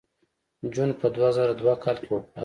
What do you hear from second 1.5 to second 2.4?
دوه کال کې وفات شو